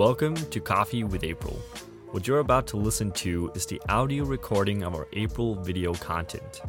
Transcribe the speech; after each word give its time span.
Welcome 0.00 0.34
to 0.34 0.60
Coffee 0.60 1.04
with 1.04 1.24
April. 1.24 1.60
What 2.12 2.26
you're 2.26 2.38
about 2.38 2.66
to 2.68 2.78
listen 2.78 3.12
to 3.20 3.52
is 3.54 3.66
the 3.66 3.78
audio 3.90 4.24
recording 4.24 4.82
of 4.82 4.94
our 4.94 5.06
April 5.12 5.56
video 5.56 5.92
content. 5.92 6.62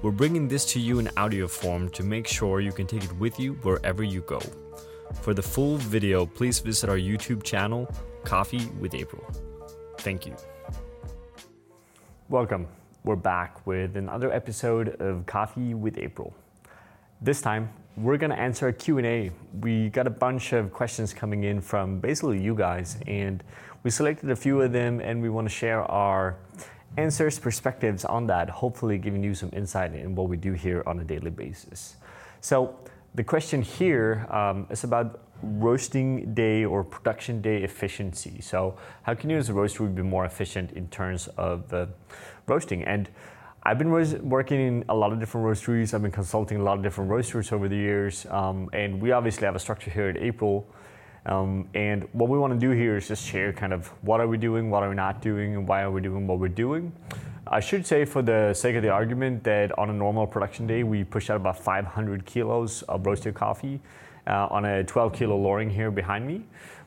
We're 0.00 0.10
bringing 0.10 0.48
this 0.48 0.64
to 0.72 0.80
you 0.80 0.98
in 0.98 1.10
audio 1.18 1.48
form 1.48 1.90
to 1.90 2.02
make 2.02 2.26
sure 2.26 2.60
you 2.60 2.72
can 2.72 2.86
take 2.86 3.04
it 3.04 3.12
with 3.18 3.38
you 3.38 3.52
wherever 3.56 4.02
you 4.02 4.22
go. 4.22 4.40
For 5.20 5.34
the 5.34 5.42
full 5.42 5.76
video, 5.76 6.24
please 6.24 6.60
visit 6.60 6.88
our 6.88 6.96
YouTube 6.96 7.42
channel, 7.42 7.94
Coffee 8.24 8.64
with 8.80 8.94
April. 8.94 9.22
Thank 9.98 10.24
you. 10.24 10.34
Welcome. 12.30 12.68
We're 13.04 13.16
back 13.16 13.66
with 13.66 13.98
another 13.98 14.32
episode 14.32 14.98
of 14.98 15.26
Coffee 15.26 15.74
with 15.74 15.98
April. 15.98 16.34
This 17.20 17.42
time, 17.42 17.68
we're 17.98 18.16
going 18.16 18.30
to 18.30 18.38
answer 18.38 18.68
a 18.68 18.72
Q&A. 18.72 19.30
We 19.60 19.88
got 19.88 20.06
a 20.06 20.10
bunch 20.10 20.52
of 20.52 20.72
questions 20.72 21.12
coming 21.12 21.44
in 21.44 21.60
from 21.60 21.98
basically 21.98 22.40
you 22.40 22.54
guys 22.54 22.96
and 23.08 23.42
we 23.82 23.90
selected 23.90 24.30
a 24.30 24.36
few 24.36 24.60
of 24.60 24.72
them 24.72 25.00
and 25.00 25.20
we 25.20 25.28
want 25.28 25.48
to 25.48 25.54
share 25.54 25.82
our 25.82 26.36
answers, 26.96 27.38
perspectives 27.40 28.04
on 28.04 28.26
that, 28.28 28.48
hopefully 28.50 28.98
giving 28.98 29.24
you 29.24 29.34
some 29.34 29.50
insight 29.52 29.94
in 29.94 30.14
what 30.14 30.28
we 30.28 30.36
do 30.36 30.52
here 30.52 30.84
on 30.86 31.00
a 31.00 31.04
daily 31.04 31.30
basis. 31.30 31.96
So 32.40 32.76
the 33.16 33.24
question 33.24 33.62
here 33.62 34.26
um, 34.30 34.68
is 34.70 34.84
about 34.84 35.20
roasting 35.42 36.34
day 36.34 36.64
or 36.64 36.84
production 36.84 37.42
day 37.42 37.62
efficiency. 37.64 38.40
So 38.40 38.76
how 39.02 39.14
can 39.14 39.28
you 39.28 39.38
as 39.38 39.48
a 39.48 39.52
roaster 39.52 39.84
be 39.84 40.02
more 40.02 40.24
efficient 40.24 40.72
in 40.72 40.86
terms 40.88 41.28
of 41.36 41.72
uh, 41.72 41.86
roasting? 42.46 42.84
And 42.84 43.08
I've 43.68 43.76
been 43.76 43.90
working 43.90 44.60
in 44.66 44.84
a 44.88 44.94
lot 44.94 45.12
of 45.12 45.20
different 45.20 45.46
roasteries. 45.46 45.92
I've 45.92 46.00
been 46.00 46.10
consulting 46.10 46.58
a 46.58 46.62
lot 46.62 46.78
of 46.78 46.82
different 46.82 47.10
roasters 47.10 47.52
over 47.52 47.68
the 47.68 47.76
years, 47.76 48.24
um, 48.30 48.70
and 48.72 48.98
we 48.98 49.12
obviously 49.12 49.44
have 49.44 49.56
a 49.56 49.58
structure 49.58 49.90
here 49.90 50.08
at 50.08 50.16
April. 50.16 50.66
Um, 51.26 51.68
and 51.74 52.08
what 52.12 52.30
we 52.30 52.38
want 52.38 52.54
to 52.54 52.58
do 52.58 52.70
here 52.70 52.96
is 52.96 53.08
just 53.08 53.26
share 53.26 53.52
kind 53.52 53.74
of 53.74 53.88
what 54.00 54.22
are 54.22 54.26
we 54.26 54.38
doing, 54.38 54.70
what 54.70 54.84
are 54.84 54.88
we 54.88 54.94
not 54.94 55.20
doing, 55.20 55.54
and 55.54 55.68
why 55.68 55.82
are 55.82 55.90
we 55.90 56.00
doing 56.00 56.26
what 56.26 56.38
we're 56.38 56.48
doing. 56.48 56.90
I 57.46 57.60
should 57.60 57.86
say, 57.86 58.06
for 58.06 58.22
the 58.22 58.54
sake 58.54 58.74
of 58.74 58.82
the 58.82 58.88
argument, 58.88 59.44
that 59.44 59.78
on 59.78 59.90
a 59.90 59.92
normal 59.92 60.26
production 60.26 60.66
day, 60.66 60.82
we 60.82 61.04
push 61.04 61.28
out 61.28 61.36
about 61.36 61.58
500 61.58 62.24
kilos 62.24 62.80
of 62.84 63.04
roasted 63.04 63.34
coffee 63.34 63.82
uh, 64.26 64.48
on 64.50 64.64
a 64.64 64.82
12 64.82 65.12
kilo 65.12 65.36
Loring 65.36 65.68
here 65.68 65.90
behind 65.90 66.26
me, 66.26 66.42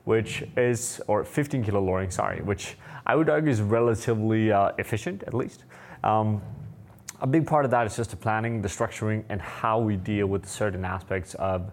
which 0.06 0.44
is, 0.58 1.00
or 1.06 1.26
15 1.26 1.64
kilo 1.64 1.80
Loring, 1.80 2.09
sorry, 2.09 2.42
which 2.42 2.76
I 3.06 3.16
would 3.16 3.30
argue 3.30 3.52
is 3.52 3.62
relatively 3.62 4.52
uh, 4.52 4.72
efficient 4.80 5.22
at 5.28 5.36
least. 5.36 5.66
Um, 6.04 6.42
a 7.22 7.28
big 7.28 7.46
part 7.46 7.66
of 7.66 7.72
that 7.72 7.86
is 7.86 7.96
just 7.96 8.10
the 8.10 8.18
planning, 8.18 8.62
the 8.62 8.68
structuring, 8.68 9.24
and 9.30 9.40
how 9.40 9.80
we 9.80 9.96
deal 9.96 10.26
with 10.26 10.48
certain 10.48 10.84
aspects 10.84 11.36
of 11.36 11.72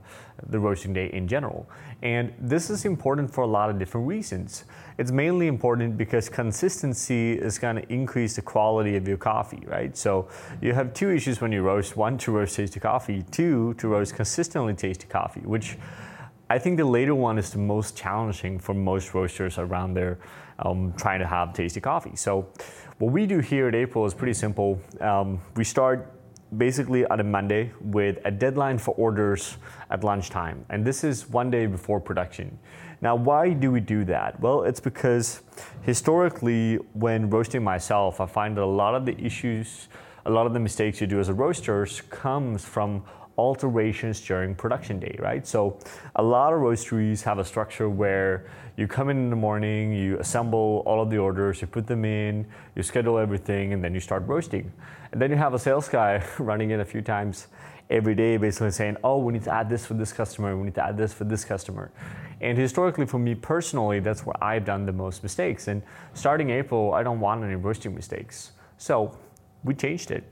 the 0.50 0.58
roasting 0.58 0.92
day 0.92 1.10
in 1.12 1.26
general. 1.26 1.68
And 2.02 2.34
this 2.38 2.68
is 2.68 2.84
important 2.84 3.32
for 3.32 3.42
a 3.42 3.46
lot 3.46 3.70
of 3.70 3.78
different 3.78 4.06
reasons. 4.06 4.64
It's 4.98 5.10
mainly 5.10 5.46
important 5.46 5.96
because 5.96 6.28
consistency 6.28 7.32
is 7.32 7.58
going 7.58 7.76
to 7.76 7.92
increase 7.92 8.36
the 8.36 8.42
quality 8.42 8.96
of 8.96 9.08
your 9.08 9.16
coffee, 9.16 9.62
right? 9.66 9.96
So 9.96 10.28
you 10.60 10.74
have 10.74 10.92
two 10.92 11.10
issues 11.10 11.40
when 11.40 11.50
you 11.50 11.62
roast 11.62 11.96
one, 11.96 12.18
to 12.18 12.32
roast 12.32 12.54
tasty 12.54 12.78
coffee, 12.78 13.24
two, 13.30 13.74
to 13.78 13.88
roast 13.88 14.14
consistently 14.14 14.74
tasty 14.74 15.06
coffee, 15.06 15.40
which 15.40 15.78
I 16.50 16.58
think 16.58 16.78
the 16.78 16.84
later 16.84 17.14
one 17.14 17.38
is 17.38 17.50
the 17.50 17.58
most 17.58 17.96
challenging 17.96 18.58
for 18.58 18.74
most 18.74 19.12
roasters 19.12 19.58
around 19.58 19.94
there 19.94 20.18
um, 20.58 20.94
trying 20.96 21.20
to 21.20 21.26
have 21.26 21.52
tasty 21.52 21.80
coffee. 21.80 22.16
So 22.16 22.48
what 22.98 23.12
we 23.12 23.26
do 23.26 23.40
here 23.40 23.68
at 23.68 23.74
April 23.74 24.06
is 24.06 24.14
pretty 24.14 24.32
simple. 24.32 24.80
Um, 25.00 25.40
we 25.56 25.64
start 25.64 26.14
basically 26.56 27.04
on 27.06 27.20
a 27.20 27.24
Monday 27.24 27.70
with 27.82 28.18
a 28.24 28.30
deadline 28.30 28.78
for 28.78 28.94
orders 28.94 29.58
at 29.90 30.02
lunchtime. 30.02 30.64
And 30.70 30.84
this 30.84 31.04
is 31.04 31.28
one 31.28 31.50
day 31.50 31.66
before 31.66 32.00
production. 32.00 32.58
Now, 33.02 33.14
why 33.14 33.52
do 33.52 33.70
we 33.70 33.80
do 33.80 34.04
that? 34.06 34.40
Well, 34.40 34.62
it's 34.62 34.80
because 34.80 35.42
historically, 35.82 36.76
when 36.94 37.28
roasting 37.28 37.62
myself, 37.62 38.20
I 38.20 38.26
find 38.26 38.56
that 38.56 38.62
a 38.62 38.66
lot 38.66 38.94
of 38.94 39.04
the 39.04 39.16
issues, 39.20 39.88
a 40.24 40.30
lot 40.30 40.46
of 40.46 40.54
the 40.54 40.60
mistakes 40.60 41.00
you 41.00 41.06
do 41.06 41.20
as 41.20 41.28
a 41.28 41.34
roaster 41.34 41.86
comes 42.08 42.64
from 42.64 43.04
alterations 43.38 44.20
during 44.20 44.54
production 44.54 44.98
day, 44.98 45.16
right? 45.18 45.46
So 45.46 45.78
a 46.16 46.22
lot 46.22 46.52
of 46.52 46.60
roasteries 46.60 47.22
have 47.22 47.38
a 47.38 47.44
structure 47.44 47.88
where 47.88 48.46
you 48.76 48.86
come 48.86 49.08
in 49.08 49.16
in 49.16 49.30
the 49.30 49.36
morning, 49.36 49.92
you 49.92 50.18
assemble 50.18 50.82
all 50.84 51.00
of 51.00 51.08
the 51.08 51.18
orders, 51.18 51.60
you 51.60 51.66
put 51.66 51.86
them 51.86 52.04
in, 52.04 52.46
you 52.74 52.82
schedule 52.82 53.18
everything, 53.18 53.72
and 53.72 53.82
then 53.82 53.94
you 53.94 54.00
start 54.00 54.26
roasting. 54.26 54.70
And 55.12 55.22
then 55.22 55.30
you 55.30 55.36
have 55.36 55.54
a 55.54 55.58
sales 55.58 55.88
guy 55.88 56.24
running 56.38 56.70
in 56.70 56.80
a 56.80 56.84
few 56.84 57.00
times 57.00 57.46
every 57.90 58.14
day, 58.14 58.36
basically 58.36 58.70
saying, 58.70 58.96
oh, 59.02 59.18
we 59.18 59.32
need 59.32 59.44
to 59.44 59.52
add 59.52 59.70
this 59.70 59.86
for 59.86 59.94
this 59.94 60.12
customer, 60.12 60.56
we 60.56 60.64
need 60.64 60.74
to 60.74 60.84
add 60.84 60.96
this 60.96 61.12
for 61.12 61.24
this 61.24 61.44
customer. 61.44 61.90
And 62.40 62.58
historically, 62.58 63.06
for 63.06 63.18
me 63.18 63.34
personally, 63.34 64.00
that's 64.00 64.26
where 64.26 64.36
I've 64.42 64.64
done 64.64 64.84
the 64.84 64.92
most 64.92 65.22
mistakes. 65.22 65.68
And 65.68 65.82
starting 66.14 66.50
April, 66.50 66.92
I 66.92 67.02
don't 67.02 67.20
want 67.20 67.42
any 67.42 67.54
roasting 67.54 67.94
mistakes. 67.94 68.52
So 68.76 69.16
we 69.64 69.74
changed 69.74 70.10
it. 70.10 70.24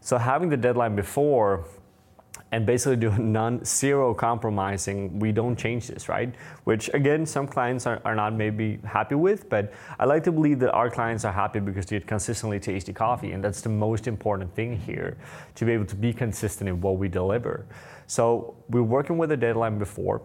So 0.00 0.18
having 0.18 0.48
the 0.48 0.56
deadline 0.56 0.96
before 0.96 1.66
and 2.52 2.66
basically 2.66 2.96
do 2.96 3.10
none 3.18 3.64
zero 3.64 4.14
compromising. 4.14 5.18
We 5.18 5.32
don't 5.32 5.56
change 5.56 5.88
this 5.88 6.08
right? 6.08 6.32
Which 6.64 6.88
again 6.94 7.26
some 7.26 7.48
clients 7.48 7.86
are, 7.86 8.00
are 8.04 8.14
not 8.14 8.34
maybe 8.34 8.78
happy 8.84 9.14
with 9.14 9.48
but 9.48 9.72
i 9.98 10.04
like 10.04 10.22
to 10.24 10.32
believe 10.32 10.58
that 10.60 10.70
our 10.72 10.90
clients 10.90 11.24
are 11.24 11.32
happy 11.32 11.60
because 11.60 11.86
they 11.86 11.98
consistently 12.00 12.60
tasty 12.60 12.92
coffee 12.92 13.32
and 13.32 13.42
that's 13.42 13.62
the 13.62 13.68
most 13.68 14.06
important 14.06 14.54
thing 14.54 14.76
here 14.76 15.16
to 15.54 15.64
be 15.64 15.72
able 15.72 15.86
to 15.86 15.96
be 15.96 16.12
consistent 16.12 16.68
in 16.68 16.80
what 16.80 16.98
we 16.98 17.08
deliver. 17.08 17.66
So 18.06 18.56
we're 18.68 18.82
working 18.82 19.18
with 19.18 19.32
a 19.32 19.36
deadline 19.36 19.78
before. 19.78 20.22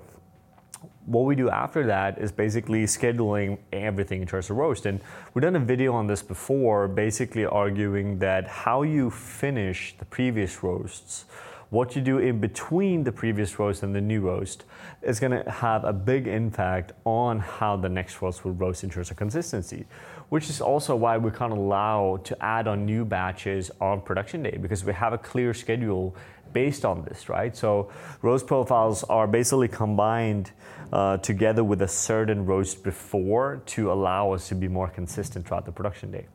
What 1.06 1.22
we 1.22 1.36
do 1.36 1.50
after 1.50 1.86
that 1.86 2.18
is 2.18 2.34
basically 2.34 2.84
scheduling 2.84 3.60
everything 3.72 4.22
in 4.22 4.28
terms 4.28 4.50
of 4.50 4.58
roast. 4.58 4.86
And 4.86 5.00
we've 5.34 5.42
done 5.42 5.56
a 5.56 5.60
video 5.60 5.94
on 5.94 6.06
this 6.06 6.22
before, 6.22 6.90
basically 6.90 7.46
arguing 7.46 8.20
that 8.20 8.46
how 8.48 8.82
you 8.82 9.10
finish 9.10 9.96
the 9.98 10.06
previous 10.06 10.64
roasts 10.64 11.26
what 11.70 11.96
you 11.96 12.02
do 12.02 12.18
in 12.18 12.40
between 12.40 13.04
the 13.04 13.12
previous 13.12 13.60
roast 13.60 13.84
and 13.84 13.94
the 13.94 14.02
new 14.02 14.22
roast 14.22 14.64
is 15.02 15.20
going 15.20 15.32
to 15.32 15.50
have 15.50 15.84
a 15.84 15.92
big 15.92 16.28
impact 16.28 16.94
on 17.04 17.40
how 17.40 17.76
the 17.76 17.90
next 17.90 18.22
roast 18.22 18.46
will 18.46 18.54
roast 18.54 18.84
in 18.84 18.90
terms 18.90 19.12
of 19.12 19.18
consistency, 19.18 19.86
which 20.30 20.50
is 20.50 20.62
also 20.62 20.96
why 20.96 21.18
we 21.18 21.30
can't 21.30 21.52
allow 21.52 22.18
to 22.24 22.42
add 22.44 22.68
on 22.68 22.86
new 22.86 23.04
batches 23.04 23.70
on 23.82 24.00
production 24.00 24.44
day 24.44 24.58
because 24.62 24.86
we 24.86 24.94
have 24.94 25.12
a 25.12 25.18
clear 25.18 25.54
schedule 25.54 26.16
based 26.54 26.86
on 26.86 27.04
this, 27.04 27.28
right? 27.28 27.56
So 27.56 27.92
roast 28.22 28.48
profiles 28.48 29.04
are 29.04 29.28
basically 29.28 29.68
combined 29.68 30.52
uh, 30.94 31.18
together 31.18 31.64
with 31.64 31.82
a 31.82 31.88
certain 31.88 32.46
roast 32.46 32.82
before 32.82 33.62
to 33.66 33.92
allow 33.92 34.32
us 34.32 34.48
to 34.48 34.56
be 34.56 34.70
more 34.70 34.88
consistent 34.88 35.46
throughout 35.46 35.66
the 35.66 35.72
production 35.74 36.12
day. 36.12 36.28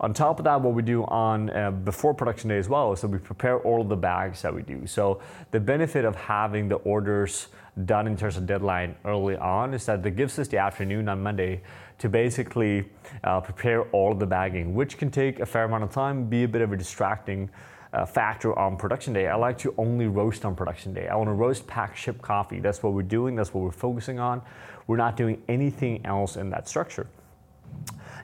On 0.00 0.14
top 0.14 0.38
of 0.38 0.44
that, 0.44 0.60
what 0.60 0.74
we 0.74 0.82
do 0.82 1.04
on 1.04 1.50
uh, 1.50 1.72
before 1.72 2.14
production 2.14 2.48
day 2.48 2.58
as 2.58 2.68
well 2.68 2.92
is 2.92 3.00
that 3.00 3.08
we 3.08 3.18
prepare 3.18 3.58
all 3.60 3.80
of 3.80 3.88
the 3.88 3.96
bags 3.96 4.42
that 4.42 4.54
we 4.54 4.62
do. 4.62 4.86
So 4.86 5.20
the 5.50 5.58
benefit 5.58 6.04
of 6.04 6.14
having 6.14 6.68
the 6.68 6.76
orders 6.76 7.48
done 7.84 8.06
in 8.06 8.16
terms 8.16 8.36
of 8.36 8.46
deadline 8.46 8.94
early 9.04 9.36
on 9.36 9.74
is 9.74 9.86
that 9.86 10.06
it 10.06 10.16
gives 10.16 10.38
us 10.38 10.46
the 10.46 10.58
afternoon 10.58 11.08
on 11.08 11.20
Monday 11.20 11.62
to 11.98 12.08
basically 12.08 12.88
uh, 13.24 13.40
prepare 13.40 13.82
all 13.90 14.12
of 14.12 14.20
the 14.20 14.26
bagging, 14.26 14.72
which 14.72 14.98
can 14.98 15.10
take 15.10 15.40
a 15.40 15.46
fair 15.46 15.64
amount 15.64 15.82
of 15.82 15.90
time, 15.90 16.28
be 16.28 16.44
a 16.44 16.48
bit 16.48 16.62
of 16.62 16.72
a 16.72 16.76
distracting 16.76 17.50
uh, 17.92 18.04
factor 18.06 18.56
on 18.56 18.76
production 18.76 19.12
day. 19.12 19.26
I 19.26 19.34
like 19.34 19.58
to 19.58 19.74
only 19.78 20.06
roast 20.06 20.44
on 20.44 20.54
production 20.54 20.94
day. 20.94 21.08
I 21.08 21.16
want 21.16 21.28
to 21.28 21.32
roast, 21.32 21.66
pack, 21.66 21.96
ship 21.96 22.22
coffee. 22.22 22.60
That's 22.60 22.84
what 22.84 22.92
we're 22.92 23.02
doing. 23.02 23.34
That's 23.34 23.52
what 23.52 23.64
we're 23.64 23.72
focusing 23.72 24.20
on. 24.20 24.42
We're 24.86 24.96
not 24.96 25.16
doing 25.16 25.42
anything 25.48 26.06
else 26.06 26.36
in 26.36 26.50
that 26.50 26.68
structure. 26.68 27.08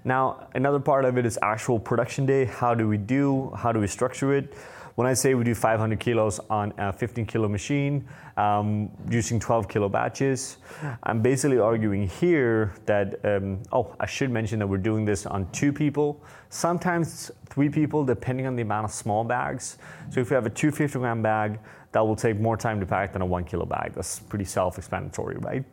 Now, 0.04 0.48
another 0.54 0.80
part 0.80 1.06
of 1.06 1.16
it 1.16 1.24
is 1.24 1.38
actual 1.42 1.78
production 1.78 2.26
day. 2.26 2.44
How 2.44 2.74
do 2.74 2.88
we 2.88 2.98
do? 2.98 3.50
How 3.56 3.72
do 3.72 3.80
we 3.80 3.86
structure 3.86 4.34
it? 4.34 4.54
When 4.96 5.08
I 5.08 5.14
say 5.14 5.34
we 5.34 5.42
do 5.42 5.56
500 5.56 5.98
kilos 5.98 6.38
on 6.48 6.72
a 6.78 6.92
15 6.92 7.26
kilo 7.26 7.48
machine 7.48 8.06
um, 8.36 8.90
using 9.10 9.40
12 9.40 9.66
kilo 9.66 9.88
batches, 9.88 10.58
I'm 11.02 11.20
basically 11.20 11.58
arguing 11.58 12.06
here 12.06 12.74
that, 12.86 13.18
um, 13.24 13.60
oh, 13.72 13.96
I 13.98 14.06
should 14.06 14.30
mention 14.30 14.60
that 14.60 14.68
we're 14.68 14.76
doing 14.76 15.04
this 15.04 15.26
on 15.26 15.50
two 15.50 15.72
people, 15.72 16.22
sometimes 16.50 17.32
three 17.46 17.68
people, 17.68 18.04
depending 18.04 18.46
on 18.46 18.54
the 18.54 18.62
amount 18.62 18.84
of 18.84 18.92
small 18.92 19.24
bags. 19.24 19.78
So 20.10 20.20
if 20.20 20.30
we 20.30 20.34
have 20.34 20.46
a 20.46 20.50
250 20.50 21.00
gram 21.00 21.22
bag, 21.22 21.58
that 21.90 22.06
will 22.06 22.16
take 22.16 22.38
more 22.38 22.56
time 22.56 22.78
to 22.78 22.86
pack 22.86 23.14
than 23.14 23.22
a 23.22 23.26
one 23.26 23.44
kilo 23.44 23.66
bag. 23.66 23.94
That's 23.94 24.20
pretty 24.20 24.44
self 24.44 24.78
explanatory, 24.78 25.36
right? 25.38 25.64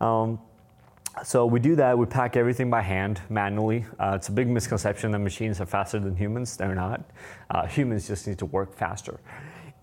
Um, 0.00 0.40
so 1.22 1.46
we 1.46 1.60
do 1.60 1.76
that. 1.76 1.96
We 1.96 2.06
pack 2.06 2.36
everything 2.36 2.70
by 2.70 2.82
hand, 2.82 3.20
manually. 3.28 3.84
Uh, 3.98 4.12
it's 4.16 4.28
a 4.28 4.32
big 4.32 4.48
misconception 4.48 5.10
that 5.12 5.18
machines 5.18 5.60
are 5.60 5.66
faster 5.66 5.98
than 5.98 6.16
humans. 6.16 6.56
They're 6.56 6.74
not. 6.74 7.02
Uh, 7.50 7.66
humans 7.66 8.06
just 8.06 8.26
need 8.26 8.38
to 8.38 8.46
work 8.46 8.74
faster. 8.74 9.20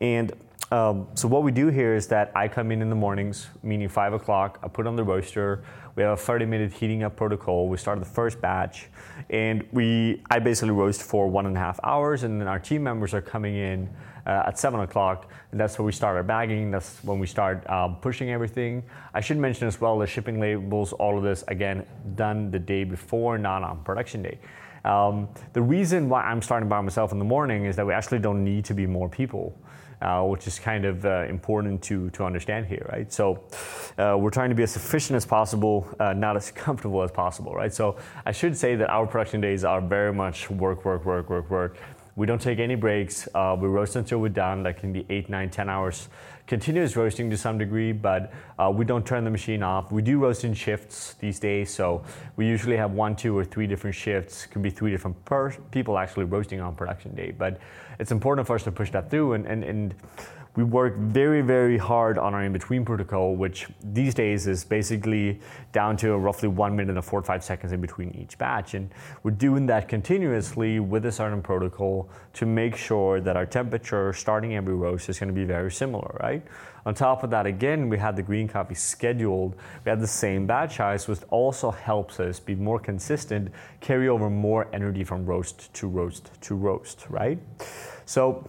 And 0.01 0.33
um, 0.71 1.07
so 1.13 1.27
what 1.27 1.43
we 1.43 1.51
do 1.51 1.67
here 1.67 1.95
is 1.95 2.07
that 2.07 2.31
I 2.35 2.47
come 2.47 2.71
in 2.71 2.81
in 2.81 2.89
the 2.89 2.95
mornings, 2.95 3.47
meaning 3.61 3.87
five 3.87 4.13
o'clock. 4.13 4.59
I 4.63 4.67
put 4.67 4.87
on 4.87 4.95
the 4.95 5.03
roaster. 5.03 5.63
We 5.95 6.03
have 6.03 6.19
a 6.19 6.21
30-minute 6.21 6.73
heating 6.73 7.03
up 7.03 7.15
protocol. 7.15 7.69
We 7.69 7.77
start 7.77 7.99
the 7.99 8.05
first 8.05 8.41
batch, 8.41 8.87
and 9.29 9.63
we 9.71 10.23
I 10.29 10.39
basically 10.39 10.71
roast 10.71 11.03
for 11.03 11.27
one 11.27 11.45
and 11.45 11.55
a 11.55 11.59
half 11.59 11.79
hours, 11.83 12.23
and 12.23 12.41
then 12.41 12.47
our 12.47 12.59
team 12.59 12.83
members 12.83 13.13
are 13.13 13.21
coming 13.21 13.55
in 13.55 13.89
uh, 14.25 14.43
at 14.47 14.57
seven 14.57 14.79
o'clock. 14.79 15.31
And 15.51 15.59
that's 15.59 15.77
where 15.77 15.85
we 15.85 15.91
start 15.91 16.17
our 16.17 16.23
bagging. 16.23 16.71
That's 16.71 17.03
when 17.03 17.19
we 17.19 17.27
start 17.27 17.67
um, 17.69 17.97
pushing 17.97 18.31
everything. 18.31 18.83
I 19.13 19.21
should 19.21 19.37
mention 19.37 19.67
as 19.67 19.79
well 19.79 19.99
the 19.99 20.07
shipping 20.07 20.39
labels, 20.39 20.93
all 20.93 21.17
of 21.17 21.23
this 21.23 21.43
again 21.47 21.85
done 22.15 22.49
the 22.49 22.59
day 22.59 22.83
before, 22.83 23.37
not 23.37 23.61
on 23.61 23.83
production 23.83 24.23
day. 24.23 24.39
Um, 24.83 25.29
the 25.53 25.61
reason 25.61 26.09
why 26.09 26.23
I'm 26.23 26.41
starting 26.41 26.69
by 26.69 26.81
myself 26.81 27.11
in 27.11 27.19
the 27.19 27.25
morning 27.25 27.65
is 27.65 27.75
that 27.75 27.85
we 27.85 27.93
actually 27.93 28.19
don't 28.19 28.43
need 28.43 28.65
to 28.65 28.73
be 28.73 28.85
more 28.85 29.09
people. 29.09 29.57
Uh, 30.01 30.23
which 30.23 30.45
is 30.45 30.59
kind 30.59 30.83
of 30.83 31.05
uh, 31.05 31.23
important 31.29 31.81
to, 31.81 32.09
to 32.09 32.25
understand 32.25 32.65
here, 32.65 32.85
right? 32.91 33.11
So 33.13 33.45
uh, 33.97 34.17
we're 34.19 34.29
trying 34.29 34.49
to 34.49 34.55
be 34.55 34.63
as 34.63 34.75
efficient 34.75 35.15
as 35.15 35.25
possible, 35.25 35.87
uh, 36.01 36.11
not 36.11 36.35
as 36.35 36.51
comfortable 36.65 37.01
as 37.01 37.11
possible, 37.11 37.53
right? 37.53 37.73
So 37.73 37.95
I 38.25 38.33
should 38.33 38.57
say 38.57 38.75
that 38.75 38.89
our 38.89 39.07
production 39.07 39.39
days 39.39 39.63
are 39.63 39.79
very 39.79 40.11
much 40.13 40.49
work, 40.49 40.83
work, 40.83 41.05
work, 41.05 41.29
work, 41.29 41.49
work. 41.49 41.77
We 42.17 42.25
don't 42.25 42.41
take 42.41 42.59
any 42.59 42.75
breaks. 42.75 43.27
Uh, 43.33 43.55
we 43.59 43.67
roast 43.69 43.95
until 43.95 44.19
we're 44.19 44.29
done. 44.29 44.63
That 44.63 44.77
can 44.77 44.91
be 44.91 45.05
eight, 45.09 45.29
nine, 45.29 45.49
ten 45.49 45.69
hours 45.69 46.09
continuous 46.47 46.95
roasting 46.95 47.29
to 47.29 47.37
some 47.37 47.57
degree, 47.57 47.91
but 47.91 48.31
uh, 48.59 48.71
we 48.73 48.85
don't 48.85 49.05
turn 49.05 49.23
the 49.23 49.29
machine 49.29 49.63
off. 49.63 49.91
We 49.91 50.01
do 50.01 50.19
roast 50.19 50.43
in 50.43 50.53
shifts 50.53 51.15
these 51.19 51.39
days, 51.39 51.73
so 51.73 52.03
we 52.35 52.47
usually 52.47 52.77
have 52.77 52.91
one, 52.91 53.15
two, 53.15 53.37
or 53.37 53.43
three 53.43 53.67
different 53.67 53.95
shifts. 53.95 54.45
Can 54.45 54.61
be 54.61 54.69
three 54.69 54.91
different 54.91 55.23
per- 55.25 55.51
people 55.71 55.97
actually 55.97 56.25
roasting 56.25 56.61
on 56.61 56.75
production 56.75 57.15
day, 57.15 57.31
but 57.31 57.59
it's 57.99 58.11
important 58.11 58.45
for 58.45 58.55
us 58.55 58.63
to 58.63 58.71
push 58.71 58.91
that 58.91 59.09
through 59.09 59.33
and, 59.33 59.45
and, 59.45 59.63
and 59.63 59.95
we 60.55 60.63
work 60.63 60.97
very, 60.97 61.41
very 61.41 61.77
hard 61.77 62.17
on 62.17 62.33
our 62.33 62.43
in-between 62.43 62.85
protocol, 62.85 63.35
which 63.35 63.67
these 63.83 64.13
days 64.13 64.47
is 64.47 64.63
basically 64.63 65.39
down 65.73 65.97
to 65.97 66.15
roughly 66.17 66.47
one 66.47 66.75
minute 66.75 66.95
and 66.95 67.03
45 67.03 67.43
seconds 67.43 67.73
in 67.73 67.81
between 67.81 68.11
each 68.15 68.37
batch. 68.37 68.73
And 68.73 68.89
we're 69.23 69.31
doing 69.31 69.65
that 69.65 69.89
continuously 69.89 70.79
with 70.79 71.05
a 71.05 71.11
certain 71.11 71.41
protocol 71.41 72.09
to 72.33 72.45
make 72.45 72.77
sure 72.77 73.19
that 73.19 73.35
our 73.35 73.45
temperature 73.45 74.13
starting 74.13 74.55
every 74.55 74.75
roast 74.75 75.09
is 75.09 75.19
going 75.19 75.27
to 75.27 75.33
be 75.33 75.43
very 75.43 75.71
similar, 75.71 76.17
right? 76.21 76.34
On 76.85 76.93
top 76.93 77.23
of 77.23 77.31
that, 77.31 77.47
again, 77.47 77.89
we 77.89 77.97
had 77.97 78.15
the 78.15 78.21
green 78.21 78.47
coffee 78.47 78.75
scheduled. 78.75 79.55
We 79.83 79.89
had 79.89 79.99
the 79.99 80.07
same 80.07 80.45
batch 80.45 80.77
size, 80.77 81.07
which 81.07 81.19
also 81.29 81.71
helps 81.71 82.19
us 82.19 82.39
be 82.39 82.53
more 82.53 82.79
consistent, 82.79 83.51
carry 83.81 84.07
over 84.07 84.29
more 84.29 84.67
energy 84.71 85.03
from 85.03 85.25
roast 85.25 85.73
to 85.73 85.87
roast 85.87 86.29
to 86.41 86.55
roast, 86.55 87.07
right? 87.09 87.39
So 88.05 88.47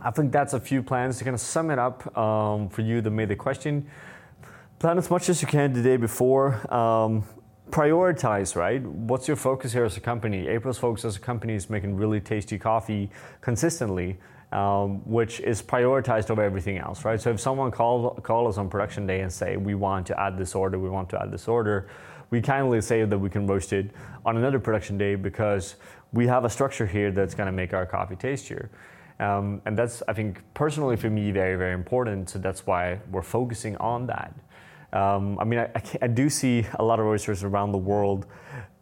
I 0.00 0.10
think 0.10 0.32
that's 0.32 0.52
a 0.52 0.60
few 0.60 0.82
plans 0.82 1.18
to 1.18 1.24
kind 1.24 1.34
of 1.34 1.40
sum 1.40 1.70
it 1.70 1.78
up 1.78 2.16
um, 2.18 2.68
for 2.68 2.82
you 2.82 3.00
that 3.00 3.10
made 3.10 3.28
the 3.28 3.36
question. 3.36 3.86
Plan 4.78 4.98
as 4.98 5.08
much 5.08 5.28
as 5.28 5.40
you 5.40 5.48
can 5.48 5.72
the 5.72 5.82
day 5.82 5.96
before. 5.96 6.60
Um, 6.74 7.24
prioritize, 7.72 8.54
right? 8.54 8.82
What's 8.82 9.26
your 9.26 9.36
focus 9.36 9.72
here 9.72 9.84
as 9.84 9.96
a 9.96 10.00
company? 10.00 10.46
April's 10.46 10.78
focus 10.78 11.06
as 11.06 11.16
a 11.16 11.20
company 11.20 11.54
is 11.54 11.70
making 11.70 11.96
really 11.96 12.20
tasty 12.20 12.58
coffee 12.58 13.10
consistently, 13.40 14.18
um, 14.52 15.00
which 15.08 15.40
is 15.40 15.62
prioritized 15.62 16.30
over 16.30 16.42
everything 16.42 16.76
else, 16.76 17.04
right? 17.06 17.18
So 17.18 17.30
if 17.30 17.40
someone 17.40 17.70
call, 17.70 18.10
call 18.16 18.46
us 18.46 18.58
on 18.58 18.68
production 18.68 19.06
day 19.06 19.22
and 19.22 19.32
say, 19.32 19.56
we 19.56 19.74
want 19.74 20.06
to 20.08 20.20
add 20.20 20.36
this 20.36 20.54
order, 20.54 20.78
we 20.78 20.90
want 20.90 21.08
to 21.10 21.22
add 21.22 21.32
this 21.32 21.48
order, 21.48 21.88
we 22.28 22.42
kindly 22.42 22.82
say 22.82 23.04
that 23.04 23.18
we 23.18 23.30
can 23.30 23.46
roast 23.46 23.72
it 23.72 23.90
on 24.26 24.36
another 24.36 24.60
production 24.60 24.98
day 24.98 25.14
because 25.14 25.76
we 26.12 26.26
have 26.26 26.44
a 26.44 26.50
structure 26.50 26.86
here 26.86 27.10
that's 27.10 27.34
going 27.34 27.46
to 27.46 27.52
make 27.52 27.72
our 27.72 27.86
coffee 27.86 28.16
tastier. 28.16 28.70
Um, 29.18 29.62
and 29.64 29.78
that's, 29.78 30.02
I 30.08 30.12
think, 30.12 30.42
personally 30.52 30.96
for 30.96 31.08
me, 31.08 31.30
very, 31.30 31.56
very 31.56 31.72
important. 31.72 32.28
So 32.28 32.38
that's 32.38 32.66
why 32.66 33.00
we're 33.10 33.22
focusing 33.22 33.78
on 33.78 34.06
that. 34.08 34.34
Um, 34.92 35.38
I 35.38 35.44
mean, 35.44 35.60
I, 35.60 35.82
I, 36.02 36.06
do 36.06 36.28
see 36.28 36.66
a 36.78 36.84
lot 36.84 37.00
of 37.00 37.06
roasters 37.06 37.44
around 37.44 37.72
the 37.72 37.78
world, 37.78 38.26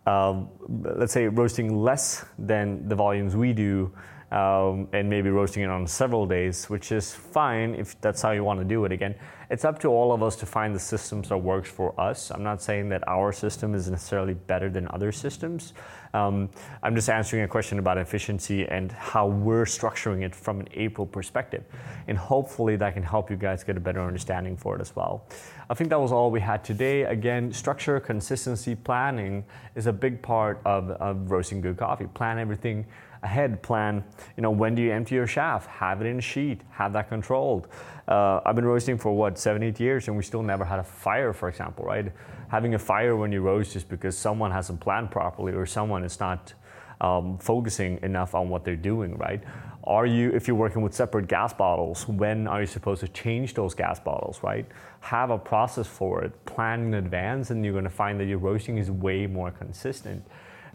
um, 0.07 0.49
let's 0.69 1.13
say, 1.13 1.29
roasting 1.29 1.77
less 1.77 2.25
than 2.37 2.89
the 2.89 2.97
volumes 2.97 3.37
we 3.37 3.53
do, 3.53 3.93
um, 4.33 4.89
and 4.93 5.09
maybe 5.09 5.31
roasting 5.31 5.63
it 5.63 5.71
on 5.71 5.87
several 5.87 6.27
days, 6.27 6.69
which 6.69 6.91
is 6.91 7.15
fine 7.15 7.75
if 7.75 8.01
that's 8.01 8.23
how 8.23 8.33
you 8.33 8.43
want 8.43 8.59
to 8.59 8.65
do 8.65 8.85
it. 8.85 8.93
Again, 8.93 9.15
it's 9.51 9.65
up 9.65 9.79
to 9.81 9.89
all 9.89 10.13
of 10.13 10.23
us 10.23 10.37
to 10.37 10.47
find 10.47 10.75
the 10.75 10.81
systems 10.81 11.29
that 11.29 11.39
works 11.39 11.69
for 11.69 11.99
us. 12.01 12.31
I'm 12.31 12.43
not 12.43 12.61
saying 12.61 12.89
that 12.89 13.07
our 13.07 13.33
system 13.33 13.75
is 13.75 13.91
necessarily 13.91 14.35
better 14.35 14.69
than 14.69 14.89
other 14.91 15.13
systems. 15.13 15.75
Um, 16.13 16.51
I'm 16.83 16.95
just 16.95 17.09
answering 17.09 17.43
a 17.43 17.49
question 17.49 17.79
about 17.79 17.99
efficiency 17.99 18.67
and 18.67 18.91
how 18.93 19.27
we're 19.27 19.65
structuring 19.65 20.23
it 20.23 20.35
from 20.35 20.61
an 20.61 20.69
April 20.75 21.07
perspective. 21.07 21.65
And 22.09 22.19
hopefully 22.19 22.77
that 22.77 22.95
can 22.95 23.03
help 23.03 23.31
you 23.31 23.37
guys 23.37 23.63
get 23.63 23.77
a 23.77 23.81
better 23.81 24.01
understanding 24.01 24.57
for 24.57 24.75
it 24.75 24.81
as 24.81 24.95
well. 24.97 25.27
I 25.69 25.75
think 25.75 25.91
that 25.91 26.01
was 26.01 26.11
all 26.11 26.31
we 26.31 26.41
had 26.41 26.65
today. 26.65 27.03
Again, 27.03 27.53
structure, 27.53 28.01
consistency, 28.01 28.75
planning 28.75 29.45
is 29.77 29.87
a 29.87 29.93
big 29.93 30.21
part 30.21 30.61
of, 30.65 30.91
of 30.91 31.31
roasting 31.31 31.61
good 31.61 31.77
coffee. 31.77 32.07
Plan 32.07 32.39
everything 32.39 32.87
ahead 33.23 33.63
plan, 33.63 34.03
you 34.37 34.43
know, 34.43 34.51
when 34.51 34.75
do 34.75 34.83
you 34.83 34.93
empty 34.93 35.15
your 35.15 35.27
chaff? 35.27 35.67
Have 35.67 36.01
it 36.01 36.07
in 36.07 36.19
a 36.19 36.23
sheet, 36.23 36.63
have 36.71 36.93
that 36.95 37.09
controlled. 37.09 37.69
Uh, 38.09 38.41
I've 38.45 38.57
been 38.57 38.65
roasting 38.65 38.99
for 38.99 39.15
what, 39.15 39.39
seven, 39.39 39.63
eight 39.63 39.79
years, 39.79 40.09
and 40.09 40.17
we 40.17 40.23
still 40.23 40.43
never 40.43 40.65
had 40.65 40.79
a 40.79 40.85
fire, 40.85 41.33
for 41.33 41.49
example, 41.49 41.85
right? 41.85 42.11
Having 42.49 42.75
a 42.75 42.79
fire 42.79 43.17
when 43.17 43.31
you 43.31 43.41
roast 43.43 43.77
is 43.77 43.85
because 43.85 44.17
someone 44.17 44.51
hasn't 44.51 44.81
planned 44.81 45.11
properly 45.11 45.53
or 45.53 45.67
someone 45.67 46.03
is 46.03 46.19
not 46.19 46.55
um, 47.01 47.39
focusing 47.39 47.99
enough 48.03 48.35
on 48.35 48.49
what 48.49 48.65
they're 48.65 48.77
doing, 48.77 49.17
right? 49.17 49.43
Are 49.85 50.07
you, 50.07 50.31
if 50.33 50.47
you're 50.47 50.57
working 50.57 50.83
with 50.83 50.95
separate 50.95 51.27
gas 51.27 51.55
bottles, 51.55 52.07
when 52.07 52.47
are 52.47 52.61
you 52.61 52.67
supposed 52.67 53.01
to 53.01 53.09
change 53.09 53.55
those 53.55 53.75
gas 53.75 53.99
bottles, 53.99 54.43
right? 54.43 54.67
Have 55.01 55.31
a 55.31 55.39
process 55.39 55.87
for 55.87 56.23
it, 56.23 56.45
plan 56.45 56.81
in 56.83 56.95
advance, 56.95 57.51
and 57.51 57.65
you're 57.65 57.75
gonna 57.75 57.89
find 57.89 58.21
that 58.21 58.27
your 58.27 58.39
roasting 58.39 58.77
is 58.77 58.91
way 58.91 59.27
more 59.27 59.51
consistent. 59.51 60.27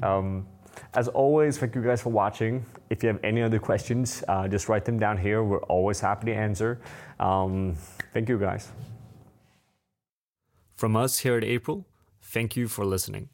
Um, 0.02 0.48
as 0.94 1.08
always, 1.08 1.58
thank 1.58 1.76
you 1.76 1.82
guys 1.82 2.02
for 2.02 2.10
watching. 2.10 2.66
If 2.90 3.04
you 3.04 3.08
have 3.08 3.20
any 3.24 3.42
other 3.42 3.60
questions, 3.60 4.24
uh, 4.28 4.48
just 4.48 4.70
write 4.70 4.86
them 4.86 5.00
down 5.00 5.18
here. 5.18 5.44
We're 5.44 5.64
always 5.64 6.00
happy 6.00 6.28
to 6.28 6.34
answer. 6.34 6.80
Um, 7.20 7.76
thank 8.14 8.30
you 8.30 8.40
guys. 8.40 8.72
From 10.76 10.96
us 10.96 11.20
here 11.20 11.38
at 11.38 11.44
April, 11.44 11.86
thank 12.22 12.56
you 12.56 12.68
for 12.68 12.86
listening. 12.86 13.30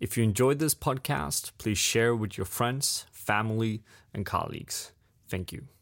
If 0.00 0.16
you 0.16 0.24
enjoyed 0.24 0.58
this 0.58 0.74
podcast, 0.74 1.52
please 1.58 1.78
share 1.78 2.14
with 2.14 2.38
your 2.38 2.46
friends, 2.46 3.06
family, 3.10 3.82
and 4.14 4.24
colleagues. 4.24 4.92
Thank 5.28 5.52
you. 5.52 5.77